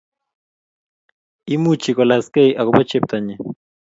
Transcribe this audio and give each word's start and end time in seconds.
Imuchi 1.53 1.91
kolaskei 1.97 2.57
akobo 2.59 2.81
chepto 2.89 3.15
nyi 3.25 3.35